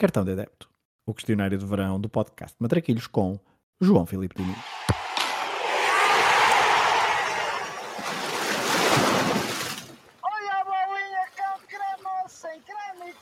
[0.00, 0.70] Cartão de Adepto,
[1.04, 3.36] o questionário de verão do podcast Matraquilhos com
[3.80, 4.56] João Filipe Diniz.
[10.22, 13.12] Olha a bolinha com creme, sem creme.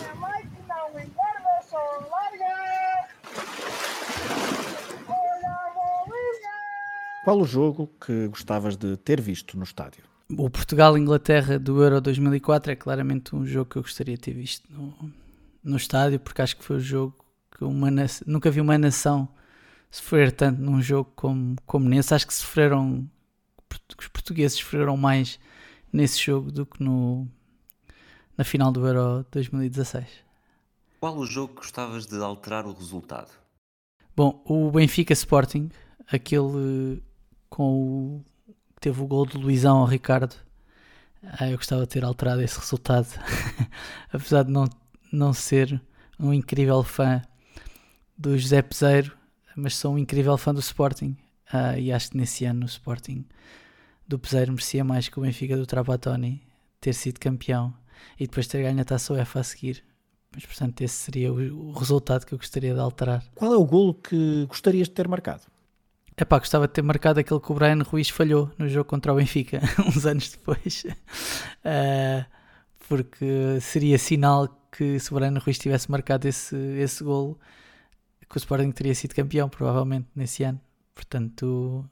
[0.00, 1.76] Minha mãe que não engorda, só
[2.10, 3.06] larga.
[5.06, 7.22] Olha a bolinha.
[7.22, 10.11] Qual o jogo que gostavas de ter visto no estádio?
[10.38, 14.66] O Portugal-Inglaterra do Euro 2004 é claramente um jogo que eu gostaria de ter visto
[14.72, 15.12] no,
[15.62, 17.14] no estádio, porque acho que foi o jogo
[17.50, 19.28] que uma nação, nunca vi uma nação
[19.90, 22.14] sofrer tanto num jogo como, como nesse.
[22.14, 23.08] Acho que sofreram,
[23.98, 25.38] os portugueses sofreram mais
[25.92, 27.28] nesse jogo do que no,
[28.36, 30.06] na final do Euro 2016.
[30.98, 33.30] Qual o jogo que gostavas de alterar o resultado?
[34.16, 35.68] Bom, o Benfica Sporting,
[36.06, 37.02] aquele
[37.50, 38.31] com o que
[38.82, 40.34] teve o gol de Luizão ao Ricardo,
[41.22, 43.06] ah, eu gostava de ter alterado esse resultado,
[44.12, 44.68] apesar de não,
[45.12, 45.80] não ser
[46.18, 47.22] um incrível fã
[48.18, 49.16] do José Peseiro,
[49.54, 51.16] mas sou um incrível fã do Sporting
[51.52, 53.24] Ah, e acho que nesse ano o Sporting
[54.06, 56.42] do Peseiro merecia mais que o Benfica do Trapattoni
[56.80, 57.72] ter sido campeão
[58.18, 59.84] e depois ter ganho a taça UEFA a seguir.
[60.34, 63.22] Mas portanto esse seria o, o resultado que eu gostaria de alterar.
[63.36, 65.51] Qual é o golo que gostarias de ter marcado?
[66.16, 69.16] Epá, gostava de ter marcado aquele que o Brian Ruiz falhou no jogo contra o
[69.16, 70.84] Benfica, uns anos depois.
[71.64, 72.26] Ah,
[72.88, 77.38] porque seria sinal que se o Brian Ruiz tivesse marcado esse, esse golo,
[78.28, 80.60] que o Sporting teria sido campeão, provavelmente, nesse ano.
[80.94, 81.88] Portanto,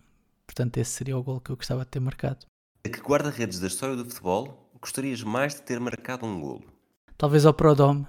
[0.46, 2.46] portanto, esse seria o golo que eu gostava de ter marcado.
[2.84, 6.64] A que guarda-redes da história do futebol gostarias mais de ter marcado um golo?
[7.16, 8.06] Talvez ao Prodome.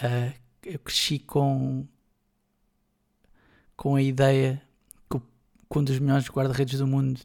[0.00, 0.32] ah,
[0.64, 1.86] eu cresci com,
[3.76, 4.60] com a ideia
[5.70, 7.20] que, o- que um dos melhores guarda-redes do mundo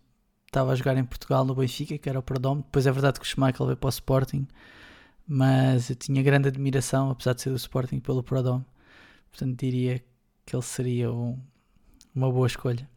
[0.45, 2.61] estava a jogar em Portugal no Benfica, que era o Prodome.
[2.63, 4.47] Depois é verdade que o Schmeichel veio para o Sporting,
[5.27, 8.65] mas eu tinha grande admiração, apesar de ser do Sporting, pelo Prodome.
[9.31, 10.03] Portanto, diria
[10.45, 11.39] que ele seria um-
[12.13, 12.87] uma boa escolha.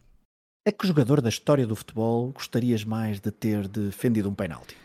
[0.67, 4.77] A que jogador da história do futebol gostarias mais de ter defendido um penalti?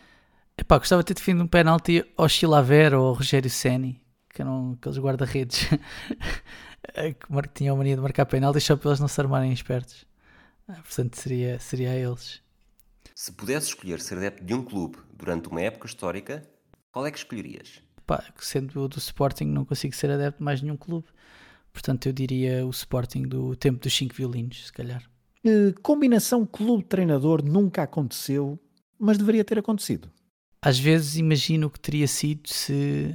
[0.56, 4.00] Epá, gostava de ter defendido um penalti ao Chilaver ou ao Rogério Ceni,
[4.32, 5.66] que eram aqueles guarda-redes
[6.94, 10.06] que tinham a mania de marcar penaltis só para eles não se armarem espertos.
[10.68, 12.40] Ah, Portanto, seria, seria a eles.
[13.14, 16.42] Se pudesse escolher ser adepto de um clube durante uma época histórica,
[16.90, 17.82] qual é que escolherias?
[17.98, 21.06] Epá, sendo do Sporting, não consigo ser adepto de mais nenhum clube.
[21.72, 25.02] Portanto, eu diria o Sporting do tempo dos 5 violinos, se calhar.
[25.42, 28.58] Que combinação clube-treinador nunca aconteceu,
[28.98, 30.10] mas deveria ter acontecido?
[30.60, 33.14] Às vezes imagino o que teria sido se,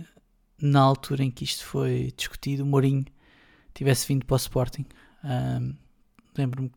[0.62, 3.06] na altura em que isto foi discutido, o Mourinho
[3.74, 4.86] tivesse vindo para o Sporting.
[5.24, 5.76] Ahm,
[6.38, 6.72] Lembro-me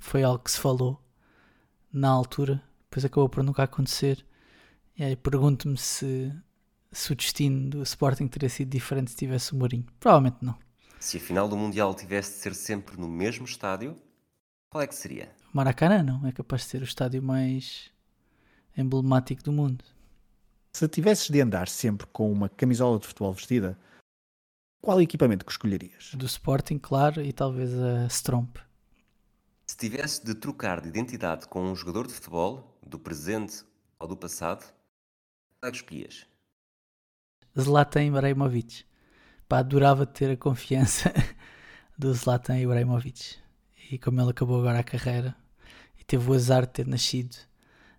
[0.00, 1.00] foi algo que se falou
[1.92, 4.24] na altura, depois acabou por nunca acontecer.
[4.96, 6.32] E aí pergunto-me se,
[6.92, 9.86] se o destino do Sporting teria sido diferente se tivesse o Mourinho.
[9.98, 10.56] Provavelmente não.
[11.00, 13.96] Se a final do Mundial tivesse de ser sempre no mesmo estádio,
[14.70, 15.30] qual é que seria?
[15.52, 17.90] Maracanã não, é capaz de ser o estádio mais
[18.76, 19.84] emblemático do mundo.
[20.72, 23.78] Se tivesses de andar sempre com uma camisola de futebol vestida,
[24.80, 26.10] qual equipamento que escolherias?
[26.14, 28.56] Do Sporting, claro, e talvez a Stromp.
[29.74, 33.64] Se tivesse de trocar de identidade com um jogador de futebol, do presente
[33.98, 34.62] ou do passado,
[35.58, 36.26] qual é que escolhias?
[37.58, 38.84] Zlatan Ibrahimovic.
[39.48, 41.12] Pá, adorava ter a confiança
[41.98, 43.36] do Zlatan Ibrahimovic.
[43.90, 45.34] E como ele acabou agora a carreira
[45.98, 47.36] e teve o azar de ter nascido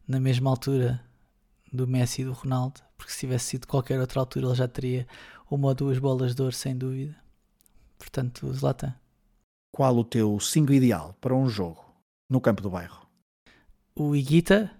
[0.08, 1.03] na mesma altura
[1.74, 5.06] do Messi e do Ronaldo, porque se tivesse sido qualquer outra altura ele já teria
[5.52, 7.18] uma ou duas bolas de ouro, sem dúvida.
[7.97, 8.96] Portanto, Zlatan.
[9.75, 11.84] Qual o teu 5 ideal para um jogo
[12.30, 13.06] no campo do bairro?
[13.94, 14.72] O Iguita,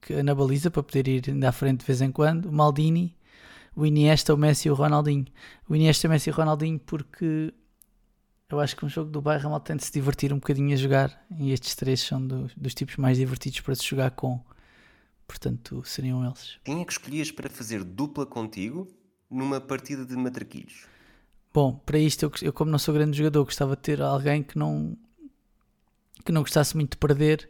[0.00, 2.46] que na baliza para poder ir ainda à frente de vez em quando.
[2.46, 3.16] O Maldini,
[3.74, 5.26] o Iniesta, o Messi e o Ronaldinho.
[5.68, 7.52] O Iniesta, o Messi e o Ronaldinho porque
[8.48, 10.72] eu acho que um jogo do bairro a malta tem de se divertir um bocadinho
[10.72, 14.40] a jogar e estes três são do- dos tipos mais divertidos para se jogar com.
[15.26, 16.58] Portanto, seriam eles.
[16.62, 18.86] Quem é que escolhias para fazer dupla contigo
[19.28, 20.86] numa partida de matraquilhos?
[21.56, 24.58] Bom, para isto, eu, eu como não sou grande jogador, gostava de ter alguém que
[24.58, 24.94] não
[26.22, 27.48] que não gostasse muito de perder.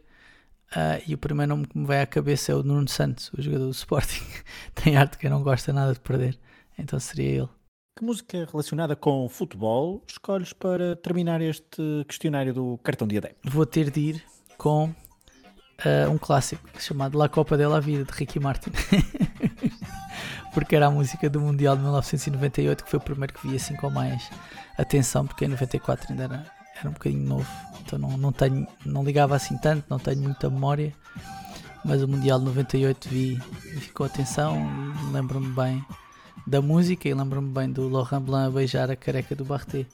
[0.73, 3.41] ah, e o primeiro nome que me vai à cabeça é o Nuno Santos, o
[3.41, 4.23] jogador do Sporting.
[4.73, 6.39] Tem arte que não gosta nada de perder.
[6.79, 7.49] Então seria ele.
[7.97, 13.51] Que música relacionada com futebol escolhes para terminar este questionário do cartão de adepto?
[13.51, 14.23] Vou ter de ir
[14.57, 14.95] com
[15.79, 18.71] ah, um clássico chamado La Copa de la Vida, de Ricky Martin.
[20.57, 23.75] porque era a música do Mundial de 1998, que foi o primeiro que vi assim
[23.75, 24.27] com mais
[24.75, 27.47] atenção, porque em 94 ainda era, era um bocadinho novo,
[27.79, 30.91] então não, não, tenho, não ligava assim tanto, não tenho muita memória,
[31.85, 34.57] mas o Mundial de 98 vi, vi com atenção
[34.99, 35.85] e lembro-me bem
[36.47, 39.85] da música e lembro-me bem do Laurent Blanc a beijar a careca do Barté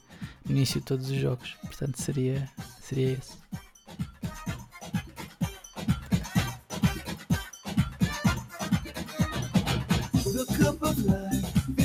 [0.46, 1.58] no início de todos os jogos.
[1.60, 2.48] Portanto, seria,
[2.80, 3.36] seria esse.
[11.04, 11.83] blood.